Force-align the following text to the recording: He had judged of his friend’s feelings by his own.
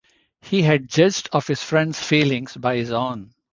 He 0.41 0.63
had 0.63 0.89
judged 0.89 1.29
of 1.31 1.45
his 1.45 1.61
friend’s 1.61 2.01
feelings 2.01 2.57
by 2.57 2.77
his 2.77 2.91
own. 2.91 3.35